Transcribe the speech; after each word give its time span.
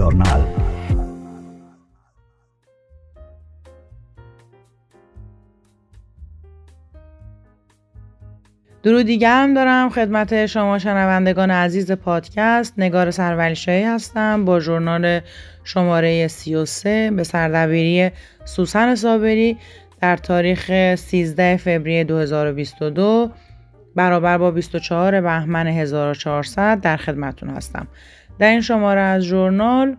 ژورنال 0.00 0.40
درود 8.82 9.06
دیگه 9.06 9.28
هم 9.28 9.54
دارم 9.54 9.90
خدمت 9.90 10.46
شما 10.46 10.78
شنوندگان 10.78 11.50
عزیز 11.50 11.92
پادکست. 11.92 12.74
نگار 12.78 13.10
سرولیشایی 13.10 13.84
هستم 13.84 14.44
با 14.44 14.60
ژورنال 14.60 15.20
شماره 15.64 16.28
33 16.28 17.10
به 17.10 17.24
سردبیری 17.24 18.10
سوسن 18.44 18.94
صابری 18.94 19.58
در 20.00 20.16
تاریخ 20.16 20.94
13 20.94 21.56
فوریه 21.56 22.04
2022 22.04 23.30
برابر 23.96 24.38
با 24.38 24.50
24 24.50 25.20
بهمن 25.20 25.66
1400 25.66 26.80
در 26.80 26.96
خدمتون 26.96 27.50
هستم. 27.50 27.88
در 28.40 28.50
این 28.50 28.60
شماره 28.60 29.00
از 29.00 29.22
ژورنال 29.22 29.96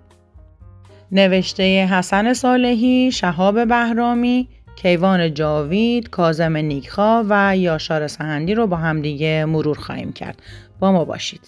نوشته 1.12 1.88
حسن 1.91 2.34
صالحی، 2.34 3.12
شهاب 3.12 3.66
بهرامی، 3.66 4.48
کیوان 4.76 5.34
جاوید، 5.34 6.09
کازم 6.09 6.58
نیکخا 6.58 7.26
و 7.30 7.58
یاشار 7.58 8.08
سهندی 8.08 8.54
رو 8.54 8.68
با 8.68 8.77
همدیگه 8.77 9.46
مرور 9.46 9.77
خواهیم 9.77 10.13
کرد. 10.13 10.41
با 10.80 10.91
ما 10.91 11.05
باشید. 11.05 11.41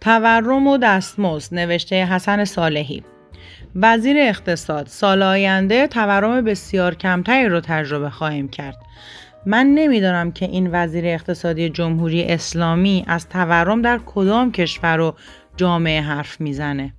تورم 0.00 0.66
و 0.66 0.78
دستمزد 0.78 1.54
نوشته 1.54 2.06
حسن 2.06 2.44
صالحی 2.44 3.04
وزیر 3.74 4.16
اقتصاد 4.18 4.86
سال 4.86 5.22
آینده 5.22 5.86
تورم 5.86 6.44
بسیار 6.44 6.94
کمتری 6.94 7.48
رو 7.48 7.60
تجربه 7.60 8.10
خواهیم 8.10 8.48
کرد. 8.48 8.76
من 9.46 9.66
نمی‌دانم 9.66 10.32
که 10.32 10.46
این 10.46 10.68
وزیر 10.72 11.06
اقتصادی 11.06 11.68
جمهوری 11.68 12.24
اسلامی 12.24 13.04
از 13.06 13.28
تورم 13.28 13.82
در 13.82 14.00
کدام 14.06 14.52
کشور 14.52 15.00
و 15.00 15.14
جامعه 15.56 16.00
حرف 16.00 16.40
می‌زنه. 16.40 16.94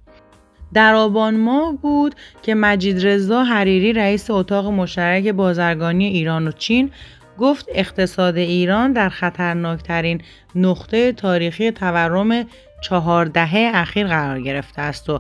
در 0.74 0.94
آبان 0.94 1.38
ماه 1.38 1.78
بود 1.78 2.16
که 2.42 2.56
مجید 2.56 3.08
رضا 3.08 3.44
حریری 3.44 3.94
رئیس 3.94 4.30
اتاق 4.30 4.68
مشترک 4.68 5.28
بازرگانی 5.28 6.06
ایران 6.06 6.48
و 6.48 6.52
چین 6.52 6.92
گفت 7.38 7.66
اقتصاد 7.74 8.38
ایران 8.38 8.94
در 8.94 9.10
خطرناکترین 9.10 10.22
نقطه 10.56 11.12
تاریخی 11.12 11.72
تورم 11.72 12.46
چهار 12.82 13.26
دهه 13.26 13.72
اخیر 13.74 14.08
قرار 14.08 14.42
گرفته 14.42 14.82
است 14.82 15.10
و 15.10 15.20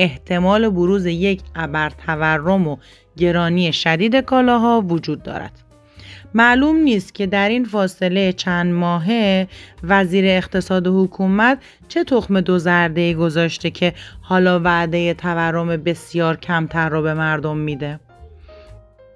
احتمال 0.00 0.68
بروز 0.68 1.06
یک 1.06 1.40
ابر 1.54 1.90
تورم 1.90 2.68
و 2.68 2.76
گرانی 3.16 3.72
شدید 3.72 4.16
کالاها 4.16 4.80
وجود 4.80 5.22
دارد. 5.22 5.52
معلوم 6.34 6.76
نیست 6.76 7.14
که 7.14 7.26
در 7.26 7.48
این 7.48 7.64
فاصله 7.64 8.32
چند 8.32 8.74
ماهه 8.74 9.48
وزیر 9.82 10.24
اقتصاد 10.26 10.86
و 10.86 11.04
حکومت 11.04 11.58
چه 11.88 12.04
تخم 12.04 12.40
دو 12.40 12.58
زرده 12.58 13.14
گذاشته 13.14 13.70
که 13.70 13.94
حالا 14.20 14.60
وعده 14.60 15.14
تورم 15.14 15.76
بسیار 15.76 16.36
کمتر 16.36 16.88
رو 16.88 17.02
به 17.02 17.14
مردم 17.14 17.56
میده. 17.56 18.00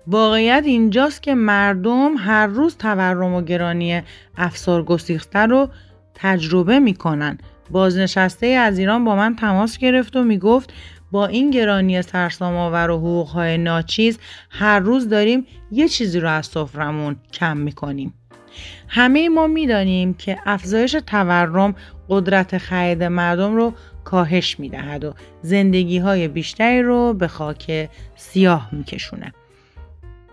واقعیت 0.06 0.62
اینجاست 0.66 1.22
که 1.22 1.34
مردم 1.34 2.14
هر 2.19 2.46
روز 2.46 2.76
تورم 2.76 3.34
و 3.34 3.42
گرانی 3.42 4.02
افسار 4.36 4.82
گسیخته 4.82 5.38
رو 5.38 5.69
تجربه 6.14 6.78
می‌کنن 6.78 7.38
بازنشسته 7.70 8.46
از 8.46 8.78
ایران 8.78 9.04
با 9.04 9.16
من 9.16 9.36
تماس 9.36 9.78
گرفت 9.78 10.16
و 10.16 10.24
می‌گفت 10.24 10.72
با 11.10 11.26
این 11.26 11.50
گرانی 11.50 12.02
سرسام 12.02 12.56
آور 12.56 12.90
و 12.90 12.96
حقوقهای 12.96 13.58
ناچیز 13.58 14.18
هر 14.50 14.78
روز 14.78 15.08
داریم 15.08 15.46
یه 15.72 15.88
چیزی 15.88 16.20
رو 16.20 16.28
از 16.28 16.46
سفرمون 16.46 17.16
کم 17.32 17.56
می‌کنیم. 17.56 18.14
همه 18.88 19.28
ما 19.28 19.46
می‌دانیم 19.46 20.14
که 20.14 20.38
افزایش 20.46 20.96
تورم 21.06 21.74
قدرت 22.08 22.58
خرید 22.58 23.02
مردم 23.02 23.54
رو 23.56 23.74
کاهش 24.04 24.60
می‌دهد 24.60 25.04
و 25.04 25.14
زندگی 25.42 25.98
های 25.98 26.28
بیشتری 26.28 26.82
رو 26.82 27.14
به 27.14 27.28
خاک 27.28 27.91
سیاه 28.16 28.69
میکشونه. 28.72 29.32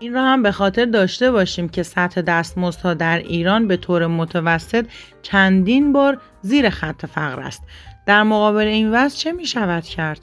این 0.02 0.14
را 0.14 0.22
هم 0.22 0.42
به 0.42 0.52
خاطر 0.52 0.84
داشته 0.84 1.30
باشیم 1.30 1.68
که 1.68 1.82
سطح 1.82 2.20
دستمزدها 2.20 2.94
در 2.94 3.18
ایران 3.18 3.68
به 3.68 3.76
طور 3.76 4.06
متوسط 4.06 4.86
چندین 5.22 5.92
بار 5.92 6.20
زیر 6.40 6.70
خط 6.70 7.06
فقر 7.06 7.40
است. 7.40 7.62
در 8.06 8.22
مقابل 8.22 8.66
این 8.66 8.94
وضع 8.94 9.16
چه 9.16 9.32
می 9.32 9.46
شود 9.46 9.84
کرد؟ 9.84 10.20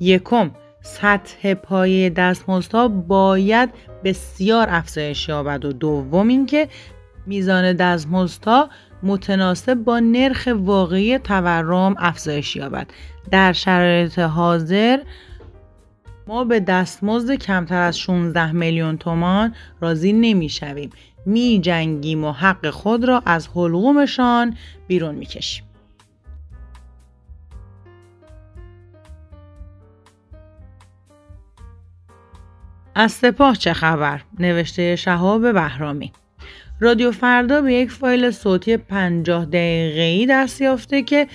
یکم 0.00 0.50
سطح 0.82 1.54
پایه 1.54 2.10
دستمزدها 2.10 2.88
باید 2.88 3.70
بسیار 4.04 4.66
افزایش 4.70 5.28
یابد 5.28 5.64
و 5.64 5.72
دوم 5.72 6.28
اینکه 6.28 6.68
میزان 7.26 7.72
دستمزدها 7.72 8.68
متناسب 9.02 9.74
با 9.74 9.98
نرخ 9.98 10.48
واقعی 10.56 11.18
تورم 11.18 11.94
افزایش 11.98 12.56
یابد 12.56 12.86
در 13.30 13.52
شرایط 13.52 14.18
حاضر 14.18 14.98
ما 16.26 16.44
به 16.44 16.60
دستمزد 16.60 17.34
کمتر 17.34 17.82
از 17.82 17.98
16 17.98 18.52
میلیون 18.52 18.98
تومان 18.98 19.54
راضی 19.80 20.12
نمی‌شویم 20.12 20.90
می 21.26 21.60
جنگیم 21.62 22.24
و 22.24 22.32
حق 22.32 22.70
خود 22.70 23.04
را 23.04 23.22
از 23.26 23.48
حلقومشان 23.48 24.56
بیرون 24.86 25.14
می 25.14 25.26
کشیم. 25.26 25.64
از 32.94 33.12
سپاه 33.12 33.56
چه 33.56 33.72
خبر؟ 33.72 34.20
نوشته 34.38 34.96
شهاب 34.96 35.52
بهرامی 35.52 36.12
رادیو 36.80 37.12
فردا 37.12 37.60
به 37.60 37.74
یک 37.74 37.90
فایل 37.90 38.30
صوتی 38.30 38.76
50 38.76 39.44
دقیقه‌ای 39.44 40.26
دست 40.30 40.60
یافته 40.60 41.02
که 41.02 41.28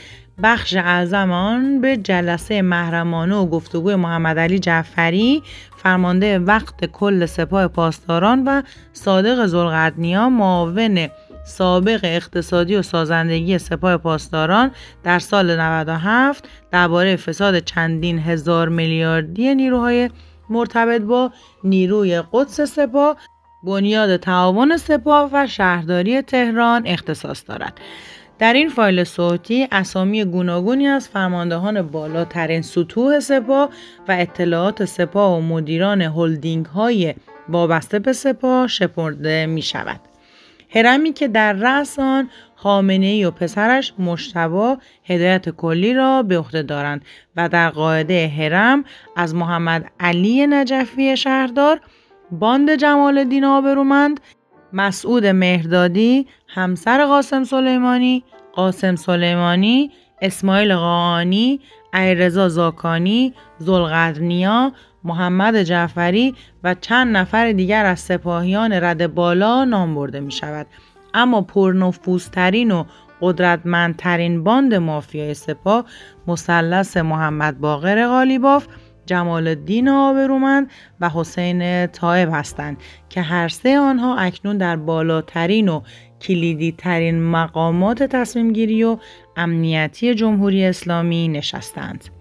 بخش 0.43 0.75
اعظم 0.75 1.31
آن 1.31 1.81
به 1.81 1.97
جلسه 1.97 2.61
محرمانه 2.61 3.35
و 3.35 3.45
گفتگوی 3.45 3.95
محمد 3.95 4.39
علی 4.39 4.59
جعفری 4.59 5.43
فرمانده 5.77 6.39
وقت 6.39 6.85
کل 6.85 7.25
سپاه 7.25 7.67
پاسداران 7.67 8.43
و 8.43 8.61
صادق 8.93 9.45
زلقدنیا 9.45 10.29
معاون 10.29 11.07
سابق 11.45 11.99
اقتصادی 12.03 12.75
و 12.75 12.81
سازندگی 12.81 13.57
سپاه 13.57 13.97
پاسداران 13.97 14.71
در 15.03 15.19
سال 15.19 15.59
97 15.59 16.49
درباره 16.71 17.15
فساد 17.15 17.59
چندین 17.59 18.19
هزار 18.19 18.69
میلیاردی 18.69 19.55
نیروهای 19.55 20.09
مرتبط 20.49 21.01
با 21.01 21.31
نیروی 21.63 22.23
قدس 22.33 22.61
سپاه 22.61 23.17
بنیاد 23.63 24.17
تعاون 24.17 24.77
سپاه 24.77 25.29
و 25.33 25.47
شهرداری 25.47 26.21
تهران 26.21 26.87
اختصاص 26.87 27.43
دارد. 27.47 27.79
در 28.41 28.53
این 28.53 28.69
فایل 28.69 29.03
صوتی 29.03 29.67
اسامی 29.71 30.25
گوناگونی 30.25 30.87
از 30.87 31.09
فرماندهان 31.09 31.81
بالاترین 31.81 32.61
سطوح 32.61 33.19
سپاه 33.19 33.69
و 34.07 34.11
اطلاعات 34.19 34.85
سپاه 34.85 35.37
و 35.37 35.41
مدیران 35.41 36.01
هلدینگ 36.01 36.65
های 36.65 37.13
وابسته 37.49 37.99
به 37.99 38.13
سپاه 38.13 38.67
شپرده 38.67 39.45
می 39.45 39.61
شود. 39.61 39.99
هرمی 40.69 41.13
که 41.13 41.27
در 41.27 41.53
رأس 41.53 41.99
آن 41.99 42.29
خامنه 42.55 43.05
ای 43.05 43.25
و 43.25 43.31
پسرش 43.31 43.93
مشتبا 43.99 44.77
هدایت 45.05 45.49
کلی 45.49 45.93
را 45.93 46.23
به 46.23 46.37
عهده 46.37 46.63
دارند 46.63 47.01
و 47.35 47.49
در 47.49 47.69
قاعده 47.69 48.27
هرم 48.27 48.83
از 49.15 49.35
محمد 49.35 49.91
علی 49.99 50.47
نجفی 50.47 51.17
شهردار 51.17 51.81
باند 52.31 52.75
جمال 52.75 53.17
الدین 53.17 53.43
آبرومند 53.43 54.19
مسعود 54.73 55.25
مهردادی 55.25 56.27
همسر 56.47 57.05
قاسم 57.05 57.43
سلیمانی 57.43 58.23
قاسم 58.53 58.95
سلیمانی 58.95 59.91
اسماعیل 60.21 60.75
قاانی 60.75 61.59
ایرزا 61.93 62.49
زاکانی 62.49 63.33
زلقدرنیا 63.57 64.71
محمد 65.03 65.63
جعفری 65.63 66.35
و 66.63 66.73
چند 66.73 67.17
نفر 67.17 67.51
دیگر 67.51 67.85
از 67.85 67.99
سپاهیان 67.99 68.73
رد 68.73 69.13
بالا 69.13 69.65
نام 69.65 69.95
برده 69.95 70.19
می 70.19 70.31
شود 70.31 70.67
اما 71.13 71.41
پرنفوذترین 71.41 72.71
و 72.71 72.83
قدرتمندترین 73.21 74.43
باند 74.43 74.73
مافیای 74.73 75.33
سپاه 75.33 75.85
مثلث 76.27 76.97
محمد 76.97 77.59
باقر 77.59 78.07
غالیباف 78.07 78.67
جمال 79.11 79.47
الدین 79.47 79.89
آبرومند 79.89 80.71
و 81.01 81.09
حسین 81.09 81.87
طایب 81.87 82.29
هستند 82.31 82.77
که 83.09 83.21
هر 83.21 83.47
سه 83.47 83.79
آنها 83.79 84.17
اکنون 84.17 84.57
در 84.57 84.75
بالاترین 84.75 85.69
و 85.69 85.81
کلیدی 86.21 86.71
ترین 86.77 87.23
مقامات 87.23 88.03
تصمیم 88.03 88.53
گیری 88.53 88.83
و 88.83 88.97
امنیتی 89.37 90.15
جمهوری 90.15 90.65
اسلامی 90.65 91.27
نشستند. 91.27 92.20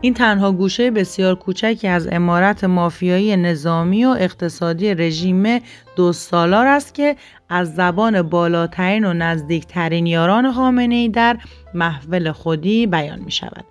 این 0.00 0.14
تنها 0.14 0.52
گوشه 0.52 0.90
بسیار 0.90 1.34
کوچکی 1.34 1.88
از 1.88 2.08
امارت 2.12 2.64
مافیایی 2.64 3.36
نظامی 3.36 4.04
و 4.04 4.08
اقتصادی 4.18 4.94
رژیم 4.94 5.60
دو 5.96 6.12
سالار 6.12 6.66
است 6.66 6.94
که 6.94 7.16
از 7.48 7.74
زبان 7.74 8.22
بالاترین 8.22 9.04
و 9.04 9.12
نزدیکترین 9.12 10.06
یاران 10.06 10.52
خامنه 10.52 10.94
ای 10.94 11.08
در 11.08 11.36
محول 11.74 12.32
خودی 12.32 12.86
بیان 12.86 13.18
می 13.18 13.30
شود. 13.30 13.64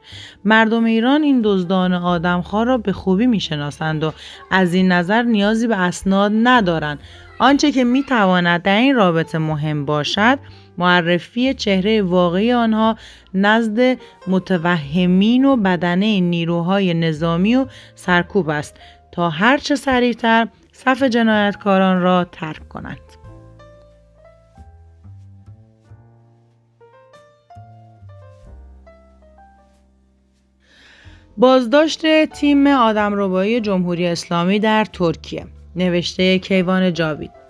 مردم 0.45 0.83
ایران 0.83 1.23
این 1.23 1.41
دزدان 1.43 1.93
آدمخوار 1.93 2.65
را 2.65 2.77
به 2.77 2.93
خوبی 2.93 3.27
می 3.27 3.39
شناسند 3.39 4.03
و 4.03 4.13
از 4.51 4.73
این 4.73 4.91
نظر 4.91 5.21
نیازی 5.21 5.67
به 5.67 5.79
اسناد 5.79 6.31
ندارند 6.43 6.99
آنچه 7.39 7.71
که 7.71 7.83
می 7.83 8.03
تواند 8.03 8.61
در 8.61 8.77
این 8.77 8.95
رابطه 8.95 9.37
مهم 9.37 9.85
باشد 9.85 10.39
معرفی 10.77 11.53
چهره 11.53 12.01
واقعی 12.01 12.51
آنها 12.51 12.97
نزد 13.33 13.97
متوهمین 14.27 15.45
و 15.45 15.55
بدنه 15.55 16.19
نیروهای 16.19 16.93
نظامی 16.93 17.55
و 17.55 17.65
سرکوب 17.95 18.49
است 18.49 18.75
تا 19.11 19.29
هرچه 19.29 19.75
سریعتر 19.75 20.47
صف 20.71 21.03
جنایتکاران 21.03 22.01
را 22.01 22.23
ترک 22.31 22.69
کنند. 22.69 22.99
بازداشت 31.37 32.25
تیم 32.25 32.67
آدمربایی 32.67 33.61
جمهوری 33.61 34.07
اسلامی 34.07 34.59
در 34.59 34.85
ترکیه 34.85 35.45
نوشته 35.75 36.39
کیوان 36.39 36.93
جاوید 36.93 37.44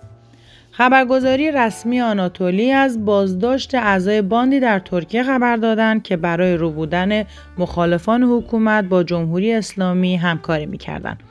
خبرگزاری 0.76 1.50
رسمی 1.50 2.00
آناتولی 2.00 2.72
از 2.72 3.04
بازداشت 3.04 3.74
اعضای 3.74 4.22
باندی 4.22 4.60
در 4.60 4.78
ترکیه 4.78 5.22
خبر 5.22 5.56
دادند 5.56 6.02
که 6.02 6.16
برای 6.16 6.56
رو 6.56 6.70
بودن 6.70 7.24
مخالفان 7.58 8.22
حکومت 8.22 8.84
با 8.84 9.02
جمهوری 9.02 9.52
اسلامی 9.52 10.16
همکاری 10.16 10.66
می‌کردند. 10.66 11.22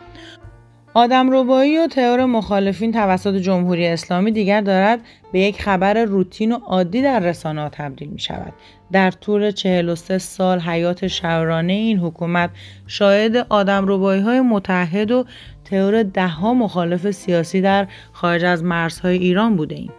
آدم 0.93 1.29
روبایی 1.29 1.77
و 1.77 1.87
تئور 1.87 2.25
مخالفین 2.25 2.91
توسط 2.91 3.35
جمهوری 3.35 3.87
اسلامی 3.87 4.31
دیگر 4.31 4.61
دارد 4.61 4.99
به 5.31 5.39
یک 5.39 5.61
خبر 5.61 6.03
روتین 6.03 6.51
و 6.51 6.55
عادی 6.55 7.01
در 7.01 7.19
رسانه 7.19 7.69
تبدیل 7.69 8.09
می 8.09 8.19
شود. 8.19 8.53
در 8.91 9.11
طول 9.11 9.51
43 9.51 10.17
سال 10.17 10.59
حیات 10.59 11.07
شورانه 11.07 11.73
این 11.73 11.99
حکومت 11.99 12.49
شاهد 12.87 13.35
آدم 13.49 13.87
های 14.01 14.41
متحد 14.41 15.11
و 15.11 15.25
تئور 15.65 16.03
دهها 16.03 16.53
مخالف 16.53 17.11
سیاسی 17.11 17.61
در 17.61 17.87
خارج 18.11 18.43
از 18.43 18.63
مرزهای 18.63 19.17
ایران 19.17 19.55
بوده 19.55 19.75
ایم. 19.75 19.91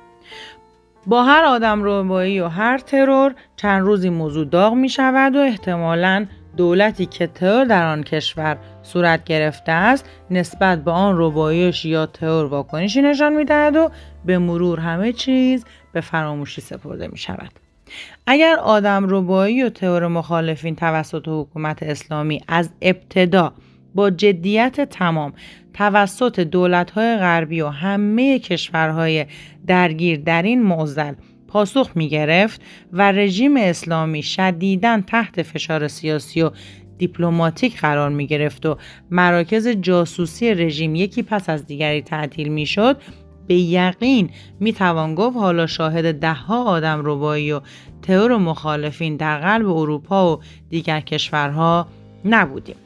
با 1.06 1.24
هر 1.24 1.44
آدم 1.44 1.82
روبایی 1.82 2.40
و 2.40 2.48
هر 2.48 2.78
ترور 2.78 3.34
چند 3.56 3.82
روزی 3.82 4.10
موضوع 4.10 4.44
داغ 4.44 4.74
می 4.74 4.88
شود 4.88 5.36
و 5.36 5.38
احتمالاً 5.38 6.26
دولتی 6.56 7.06
که 7.06 7.26
تئور 7.26 7.64
در 7.64 7.92
آن 7.92 8.02
کشور 8.02 8.58
صورت 8.82 9.24
گرفته 9.24 9.72
است 9.72 10.04
نسبت 10.30 10.84
به 10.84 10.90
آن 10.90 11.14
ربایش 11.18 11.84
یا 11.84 12.06
تئور 12.06 12.44
واکنشی 12.44 13.02
نشان 13.02 13.32
می‌دهد 13.32 13.76
و 13.76 13.90
به 14.24 14.38
مرور 14.38 14.80
همه 14.80 15.12
چیز 15.12 15.64
به 15.92 16.00
فراموشی 16.00 16.60
سپرده 16.60 17.08
می 17.08 17.18
شود. 17.18 17.50
اگر 18.26 18.56
آدم 18.56 19.06
ربایی 19.08 19.62
و 19.62 19.68
تئور 19.68 20.06
مخالفین 20.06 20.76
توسط 20.76 21.28
حکومت 21.28 21.82
اسلامی 21.82 22.40
از 22.48 22.70
ابتدا 22.82 23.52
با 23.96 24.10
جدیت 24.10 24.80
تمام 24.80 25.32
توسط 25.74 26.40
دولت‌های 26.40 27.16
غربی 27.16 27.60
و 27.60 27.68
همه 27.68 28.38
کشورهای 28.38 29.26
درگیر 29.66 30.20
در 30.20 30.42
این 30.42 30.62
معضل 30.62 31.12
پاسخ 31.48 31.90
می 31.94 32.08
گرفت 32.08 32.60
و 32.92 33.12
رژیم 33.12 33.56
اسلامی 33.56 34.22
شدیداً 34.22 35.00
تحت 35.06 35.42
فشار 35.42 35.88
سیاسی 35.88 36.42
و 36.42 36.50
دیپلماتیک 36.98 37.80
قرار 37.80 38.10
می 38.10 38.26
گرفت 38.26 38.66
و 38.66 38.76
مراکز 39.10 39.68
جاسوسی 39.68 40.54
رژیم 40.54 40.94
یکی 40.94 41.22
پس 41.22 41.50
از 41.50 41.66
دیگری 41.66 42.02
تعطیل 42.02 42.48
می 42.48 42.66
شد 42.66 42.96
به 43.46 43.54
یقین 43.54 44.30
می 44.60 44.72
توان 44.72 45.14
گفت 45.14 45.36
حالا 45.36 45.66
شاهد 45.66 46.20
دهها 46.20 46.64
آدم 46.64 47.00
ربایی 47.04 47.52
و 47.52 47.60
تئور 48.02 48.36
مخالفین 48.36 49.16
در 49.16 49.38
قلب 49.38 49.70
اروپا 49.70 50.36
و 50.36 50.40
دیگر 50.70 51.00
کشورها 51.00 51.86
نبودیم. 52.24 52.85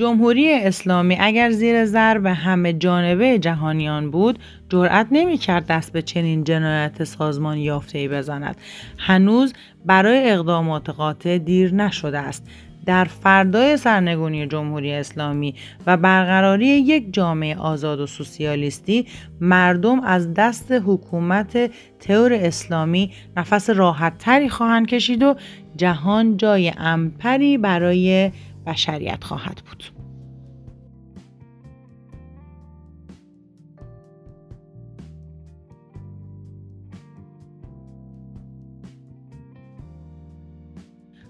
جمهوری 0.00 0.52
اسلامی 0.52 1.16
اگر 1.20 1.50
زیر 1.50 1.84
ضرب 1.84 2.26
همه 2.26 2.72
جانبه 2.72 3.38
جهانیان 3.38 4.10
بود 4.10 4.38
جرأت 4.68 5.06
نمی‌کرد 5.10 5.66
دست 5.66 5.92
به 5.92 6.02
چنین 6.02 6.44
جنایت 6.44 7.04
سازمان 7.04 7.58
یافته 7.58 7.98
ای 7.98 8.08
بزند. 8.08 8.56
هنوز 8.98 9.52
برای 9.86 10.30
اقدامات 10.30 10.90
قاطع 10.90 11.38
دیر 11.38 11.74
نشده 11.74 12.18
است. 12.18 12.46
در 12.86 13.04
فردای 13.04 13.76
سرنگونی 13.76 14.46
جمهوری 14.46 14.92
اسلامی 14.92 15.54
و 15.86 15.96
برقراری 15.96 16.66
یک 16.66 17.14
جامعه 17.14 17.56
آزاد 17.56 18.00
و 18.00 18.06
سوسیالیستی 18.06 19.06
مردم 19.40 20.00
از 20.00 20.34
دست 20.34 20.72
حکومت 20.72 21.70
تئور 22.00 22.32
اسلامی 22.32 23.12
نفس 23.36 23.70
راحت 23.70 24.18
تری 24.18 24.48
خواهند 24.48 24.86
کشید 24.86 25.22
و 25.22 25.34
جهان 25.76 26.36
جای 26.36 26.72
امپری 26.78 27.58
برای 27.58 28.30
بشریت 28.66 29.24
خواهد 29.24 29.62
بود. 29.66 29.84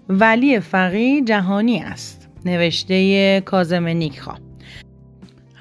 ولی 0.09 0.59
فقی 0.59 1.21
جهانی 1.21 1.79
است. 1.79 2.29
نوشته 2.45 3.41
کازم 3.41 3.87
نیکخوا. 3.87 4.35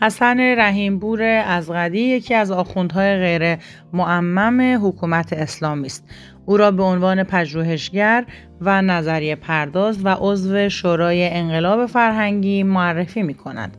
حسن 0.00 0.40
رحیمپور 0.40 1.22
از 1.22 1.70
غدی 1.70 2.00
یکی 2.00 2.34
از 2.34 2.50
آخوندهای 2.50 3.16
غیر 3.16 3.58
معمم 3.92 4.86
حکومت 4.86 5.32
اسلامی 5.32 5.86
است. 5.86 6.08
او 6.50 6.56
را 6.56 6.70
به 6.70 6.82
عنوان 6.82 7.24
پژوهشگر 7.24 8.24
و 8.60 8.82
نظریه 8.82 9.34
پرداز 9.34 10.04
و 10.04 10.16
عضو 10.20 10.68
شورای 10.68 11.28
انقلاب 11.28 11.86
فرهنگی 11.86 12.62
معرفی 12.62 13.22
می 13.22 13.34
کند. 13.34 13.76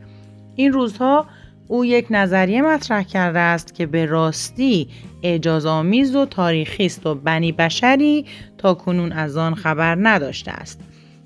این 0.56 0.74
روزها 0.74 1.26
او 1.68 1.86
یک 1.86 2.08
نظریه 2.10 2.62
مطرح 2.62 3.04
کرده 3.04 3.40
است 3.40 3.76
که 3.76 3.86
به 3.86 4.06
راستی 4.06 4.90
اعجازآمیز 5.24 6.16
و 6.16 6.26
تاریخی 6.26 6.86
است 6.86 7.06
و 7.06 7.16
بنی 7.16 7.52
بشری 7.52 8.26
تا 8.58 8.74
کنون 8.74 9.12
از 9.12 9.38
آن 9.38 9.56
خبر 9.56 9.98
نداشته 10.00 10.52
است. 10.52 10.82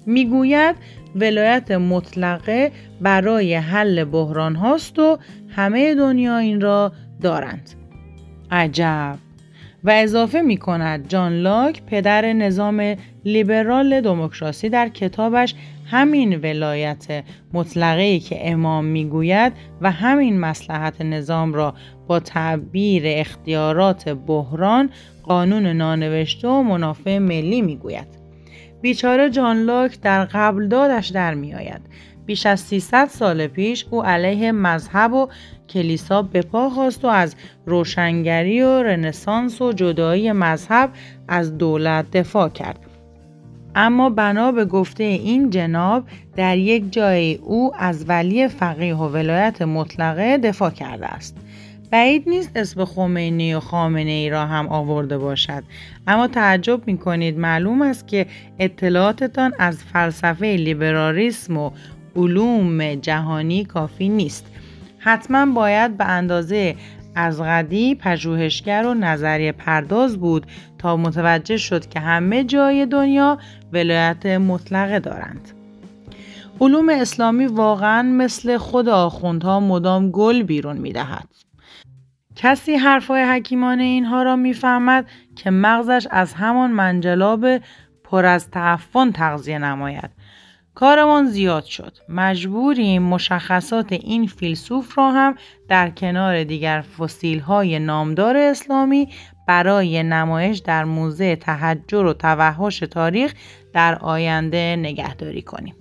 می‌گوید 0.06 0.76
ولایت 1.16 1.72
مطلقه 1.72 2.72
برای 3.02 3.56
حل 3.56 4.04
بحران 4.04 4.56
هاست 4.56 5.00
و 5.00 5.18
همه 5.50 5.96
دنیا 5.96 6.38
این 6.38 6.62
را 6.62 6.92
دارند. 7.22 7.70
عجب 8.52 9.25
و 9.86 9.90
اضافه 9.90 10.42
می 10.42 10.58
کند 10.58 11.08
جان 11.08 11.34
لاک 11.34 11.84
پدر 11.84 12.34
نظام 12.34 12.96
لیبرال 13.26 14.02
دموکراسی 14.02 14.70
در 14.70 14.90
کتابش 14.90 15.56
همین 15.86 16.36
ولایت 16.36 17.24
مطلقه 17.54 18.20
که 18.20 18.52
امام 18.52 18.86
می‌گوید 18.86 19.54
و 19.82 19.92
همین 19.92 20.40
مسلحت 20.40 21.02
نظام 21.02 21.54
را 21.54 21.74
با 22.08 22.20
تعبیر 22.20 23.04
اختیارات 23.06 24.10
بحران 24.10 24.90
قانون 25.24 25.68
نانوشته 25.68 26.48
و 26.48 26.64
منافع 26.64 27.18
ملی 27.18 27.62
می‌گوید. 27.62 28.08
بیچاره 28.82 29.30
جان 29.30 29.58
لاک 29.64 30.02
در 30.02 30.26
قبل 30.26 30.68
دادش 30.68 31.08
در 31.08 31.34
میآید. 31.34 31.82
بیش 32.26 32.46
از 32.46 32.60
300 32.60 33.08
سال 33.08 33.48
پیش 33.48 33.86
او 33.90 34.06
علیه 34.06 34.52
مذهب 34.52 35.14
و 35.14 35.28
کلیسا 35.70 36.22
به 36.22 36.42
پا 36.42 36.70
خواست 36.70 37.06
و 37.06 37.08
از 37.08 37.36
روشنگری 37.66 38.62
و 38.62 38.84
رنسانس 38.84 39.62
و 39.62 39.72
جدایی 39.72 40.32
مذهب 40.32 40.90
از 41.28 41.58
دولت 41.58 42.12
دفاع 42.12 42.50
کرد. 42.50 42.80
اما 43.76 44.10
بنا 44.10 44.52
به 44.52 44.66
گفته 44.66 45.04
این 45.04 45.50
جناب 45.50 46.04
در 46.36 46.58
یک 46.58 46.94
جای 46.94 47.36
او 47.36 47.72
از 47.78 48.10
ولی 48.10 48.48
فقیه 48.48 48.96
و 48.96 49.08
ولایت 49.08 49.62
مطلقه 49.62 50.38
دفاع 50.38 50.70
کرده 50.70 51.06
است. 51.06 51.38
بعید 51.92 52.30
نیست 52.30 52.52
اسم 52.56 52.86
خمینی 52.86 53.54
و 53.54 53.60
خامنه 53.60 54.12
ای 54.12 54.30
را 54.30 54.46
هم 54.46 54.68
آورده 54.68 55.18
باشد. 55.18 55.64
اما 56.08 56.28
تعجب 56.28 56.88
می 56.88 56.98
کنید 56.98 57.38
معلوم 57.38 57.82
است 57.82 58.08
که 58.08 58.26
اطلاعاتتان 58.60 59.54
از 59.60 59.84
فلسفه 59.84 60.46
لیبرالیسم 60.46 61.58
و 61.58 61.72
علوم 62.16 62.96
جهانی 62.96 63.66
کافی 63.66 64.10
نیست 64.10 64.46
حتما 65.00 65.46
باید 65.46 65.98
به 65.98 66.06
اندازه 66.06 66.76
از 67.16 67.42
غدی 67.42 67.96
پژوهشگر 67.96 68.86
و 68.86 68.94
نظریه 68.94 69.52
پرداز 69.52 70.18
بود 70.18 70.46
تا 70.78 70.98
متوجه 70.98 71.58
شد 71.58 71.90
که 71.90 72.00
همه 72.00 72.44
جای 72.44 72.86
دنیا 72.86 73.38
ولایت 73.74 74.26
مطلقه 74.26 75.00
دارند. 75.00 75.52
علوم 76.62 76.90
اسلامی 76.90 77.46
واقعا 77.46 78.02
مثل 78.02 78.58
خود 78.58 78.90
آخوندها 78.90 79.60
مدام 79.60 80.12
گل 80.12 80.44
بیرون 80.44 80.78
می 80.78 80.92
دهد. 80.94 81.28
کسی 82.36 82.76
حرفای 82.76 83.24
حکیمان 83.24 83.80
اینها 83.80 84.24
را 84.24 84.36
می‌فهمد 84.36 85.06
که 85.36 85.52
مغزش 85.52 86.08
از 86.12 86.34
همان 86.34 86.72
منجلاب 86.72 87.46
پر 88.04 88.26
از 88.26 88.52
تعفن 88.52 89.12
تغذیه 89.12 89.60
نماید 89.60 90.10
کارمان 90.76 91.26
زیاد 91.26 91.64
شد. 91.64 91.98
مجبوریم 92.10 93.04
مشخصات 93.04 93.92
این 93.92 94.28
فیلسوف 94.28 94.98
را 94.98 95.12
هم 95.12 95.36
در 95.68 95.90
کنار 95.90 96.44
دیگر 96.44 96.82
فسیل 96.82 97.40
های 97.40 97.80
نامدار 97.80 98.38
اسلامی 98.38 99.10
برای 99.48 100.04
نمایش 100.04 100.58
در 100.58 100.84
موزه 100.84 101.36
تحجر 101.36 102.06
و 102.06 102.14
توحش 102.14 102.80
تاریخ 102.80 103.34
در 103.74 103.96
آینده 103.96 104.76
نگهداری 104.80 105.42
کنیم. 105.42 105.76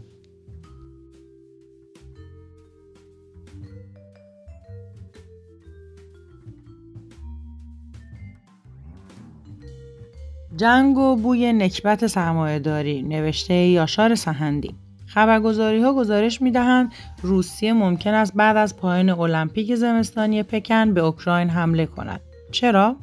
جنگ 10.56 10.98
و 10.98 11.16
بوی 11.16 11.52
نکبت 11.52 12.06
سرمایهداری 12.06 13.02
نوشته 13.02 13.54
یاشار 13.54 14.14
سهندی 14.14 14.74
خبرگزاری 15.14 15.82
ها 15.82 15.94
گزارش 15.94 16.42
می 16.42 16.50
دهند 16.50 16.92
روسیه 17.22 17.72
ممکن 17.72 18.14
است 18.14 18.34
بعد 18.34 18.56
از 18.56 18.76
پایان 18.76 19.08
المپیک 19.10 19.74
زمستانی 19.74 20.42
پکن 20.42 20.94
به 20.94 21.00
اوکراین 21.00 21.48
حمله 21.50 21.86
کند. 21.86 22.20
چرا؟ 22.52 22.96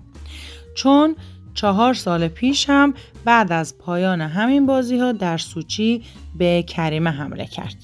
چون 0.76 1.16
چهار 1.54 1.94
سال 1.94 2.28
پیش 2.28 2.70
هم 2.70 2.94
بعد 3.26 3.52
از 3.52 3.78
پایان 3.78 4.22
همین 4.22 4.66
بازی 4.66 5.00
ها 5.00 5.12
در 5.12 5.38
سوچی 5.38 6.04
به 6.38 6.64
کریمه 6.64 7.10
حمله 7.10 7.46
کرد. 7.46 7.76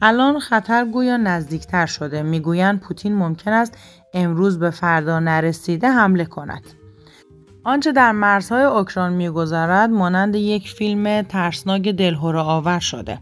الان 0.00 0.38
خطر 0.38 0.84
گویا 0.84 1.16
نزدیکتر 1.16 1.86
شده 1.86 2.22
می‌گویند 2.22 2.80
پوتین 2.80 3.14
ممکن 3.14 3.52
است 3.52 3.78
امروز 4.14 4.58
به 4.58 4.70
فردا 4.70 5.20
نرسیده 5.20 5.88
حمله 5.88 6.24
کند. 6.24 6.62
آنچه 7.64 7.92
در 7.92 8.12
مرزهای 8.12 8.62
اوکراین 8.62 9.16
میگذرد 9.16 9.90
مانند 9.90 10.34
یک 10.34 10.68
فیلم 10.68 11.22
ترسناک 11.22 11.88
دلهوره 11.88 12.40
آور 12.40 12.78
شده. 12.78 13.18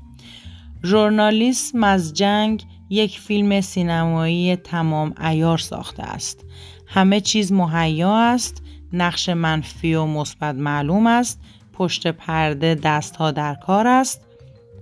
ژورنالیسم 0.85 1.85
از 1.85 2.15
جنگ 2.15 2.67
یک 2.91 3.19
فیلم 3.19 3.61
سینمایی 3.61 4.57
تمام 4.57 5.15
ایار 5.21 5.59
ساخته 5.59 6.03
است. 6.03 6.45
همه 6.87 7.21
چیز 7.21 7.53
مهیا 7.53 8.17
است، 8.17 8.63
نقش 8.93 9.29
منفی 9.29 9.95
و 9.95 10.07
مثبت 10.07 10.55
معلوم 10.55 11.07
است، 11.07 11.41
پشت 11.73 12.07
پرده 12.07 12.75
دستها 12.75 13.31
در 13.31 13.55
کار 13.55 13.87
است، 13.87 14.21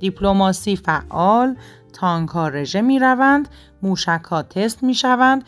دیپلماسی 0.01 0.77
فعال، 0.77 1.57
تانک 1.93 2.29
ها 2.29 2.49
رژه 2.49 2.81
می 2.81 2.99
روند، 2.99 3.49
موشک 3.83 4.23
ها 4.31 4.43
تست 4.43 4.83
می 4.83 4.95
شوند، 4.95 5.45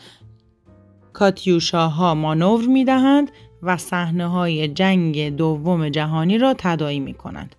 کاتیوشاها 1.13 2.15
مانور 2.15 2.67
می 2.67 2.85
دهند 2.85 3.31
و 3.63 3.77
صحنه 3.77 4.27
های 4.27 4.67
جنگ 4.67 5.29
دوم 5.35 5.89
جهانی 5.89 6.37
را 6.37 6.55
تدایی 6.57 6.99
می 6.99 7.13
کنند 7.13 7.55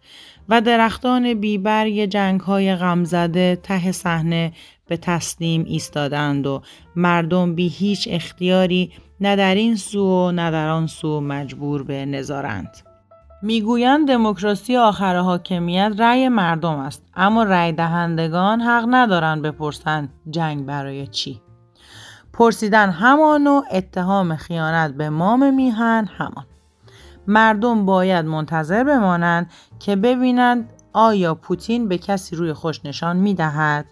و 0.49 0.61
درختان 0.61 1.35
بیبرگ 1.35 2.05
جنگ 2.05 2.41
های 2.41 2.77
غمزده 2.77 3.57
ته 3.63 3.93
صحنه 3.93 4.53
به 4.87 4.97
تسلیم 4.97 5.65
ایستادند 5.65 6.47
و 6.47 6.63
مردم 6.97 7.55
بی 7.55 7.69
هیچ 7.69 8.09
اختیاری 8.11 8.93
نه 9.21 9.37
در 9.37 9.55
این 9.55 9.77
سو 9.77 10.07
و 10.07 10.31
نه 10.31 10.51
در 10.51 10.69
آن 10.69 10.87
سو 10.87 11.21
مجبور 11.21 11.83
به 11.83 12.07
نظارند. 12.07 12.77
می‌گویند 13.43 14.09
دموکراسی 14.09 14.77
آخر 14.77 15.17
حاکمیت 15.17 15.93
رأی 15.99 16.29
مردم 16.29 16.79
است 16.79 17.05
اما 17.15 17.43
رأی 17.43 17.73
دهندگان 17.73 18.61
حق 18.61 18.85
ندارند 18.89 19.43
بپرسند 19.43 20.09
جنگ 20.31 20.67
برای 20.67 21.07
چی 21.07 21.41
پرسیدن 22.33 22.91
همان 22.91 23.47
و 23.47 23.63
اتهام 23.71 24.37
خیانت 24.37 24.95
به 24.95 25.11
مام 25.11 25.55
میهن 25.55 26.09
همان. 26.19 26.47
مردم 27.27 27.87
باید 27.87 28.27
منتظر 28.27 28.85
بمانند 28.85 29.51
که 29.79 29.97
ببینند 29.97 30.73
آیا 30.93 31.35
پوتین 31.35 31.89
به 31.89 31.99
کسی 31.99 32.37
روی 32.37 32.53
خوش 32.53 32.81
نشان 32.85 33.17
می 33.17 33.35
دهد 33.35 33.87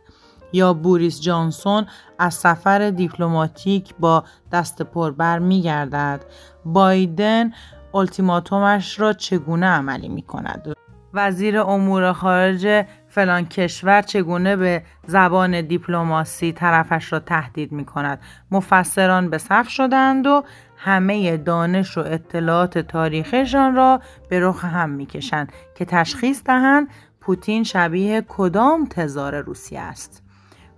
یا 0.52 0.74
بوریس 0.74 1.20
جانسون 1.20 1.86
از 2.18 2.34
سفر 2.34 2.90
دیپلماتیک 2.90 3.94
با 4.00 4.24
دست 4.52 4.82
پر 4.82 5.10
بر 5.10 5.38
می 5.38 5.62
گردد 5.62 6.24
بایدن 6.64 7.52
التیماتومش 7.94 9.00
را 9.00 9.12
چگونه 9.12 9.66
عملی 9.66 10.08
می 10.08 10.22
کند 10.22 10.74
وزیر 11.14 11.58
امور 11.58 12.12
خارجه 12.12 12.86
فلان 13.10 13.46
کشور 13.46 14.02
چگونه 14.02 14.56
به 14.56 14.82
زبان 15.06 15.60
دیپلماسی 15.60 16.52
طرفش 16.52 17.12
را 17.12 17.18
تهدید 17.20 17.72
می 17.72 17.84
کند 17.84 18.20
مفسران 18.50 19.30
به 19.30 19.38
صف 19.38 19.68
شدند 19.68 20.26
و 20.26 20.44
همه 20.76 21.36
دانش 21.36 21.98
و 21.98 22.00
اطلاعات 22.00 22.78
تاریخشان 22.78 23.74
را 23.74 24.00
به 24.28 24.40
رخ 24.40 24.64
هم 24.64 24.90
می 24.90 25.06
کشند 25.06 25.52
که 25.74 25.84
تشخیص 25.84 26.42
دهند 26.44 26.88
پوتین 27.20 27.64
شبیه 27.64 28.24
کدام 28.28 28.86
تزار 28.90 29.40
روسیه 29.40 29.80
است 29.80 30.22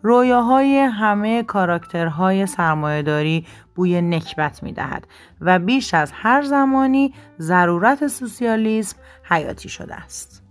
رویاهای 0.02 0.78
همه 0.78 1.42
کاراکترهای 1.42 2.46
سرمایهداری 2.46 3.46
بوی 3.74 4.02
نکبت 4.02 4.62
می 4.62 4.72
دهد 4.72 5.06
و 5.40 5.58
بیش 5.58 5.94
از 5.94 6.12
هر 6.14 6.42
زمانی 6.42 7.14
ضرورت 7.40 8.06
سوسیالیسم 8.06 8.96
حیاتی 9.22 9.68
شده 9.68 9.94
است. 9.94 10.41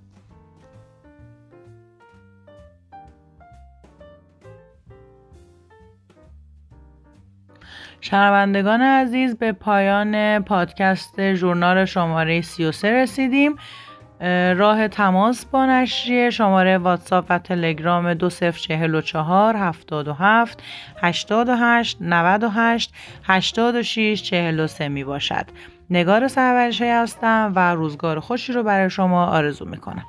شنوندگان 8.02 8.82
عزیز 8.82 9.38
به 9.38 9.52
پایان 9.52 10.40
پادکست 10.40 11.34
ژورنال 11.34 11.86
شماره 11.86 12.42
33 12.42 12.94
رسیدیم 12.94 13.56
راه 14.56 14.88
تماس 14.88 15.46
با 15.46 15.66
نشریه 15.66 16.30
شماره 16.30 16.78
واتساپ 16.78 17.26
و 17.30 17.40
تلگرام 17.40 18.14
2044 18.14 19.56
77 19.56 20.64
88 21.02 21.98
98 22.02 22.94
86 23.24 24.24
43 24.24 24.90
می 24.90 25.04
باشد. 25.04 25.46
نگار 25.90 26.28
سرورشی 26.28 26.86
هستم 26.86 27.54
و 27.56 27.76
روزگار 27.76 28.20
خوشی 28.20 28.54
رو 28.54 28.64
برای 28.64 28.90
شما 28.90 29.26
آرزو 29.26 29.66
می 29.66 29.78
کنم. 29.78 30.06